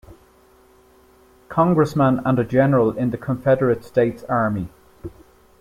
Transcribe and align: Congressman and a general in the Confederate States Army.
Congressman 1.47 2.21
and 2.25 2.39
a 2.39 2.43
general 2.43 2.89
in 2.97 3.11
the 3.11 3.19
Confederate 3.19 3.83
States 3.83 4.23
Army. 4.23 4.67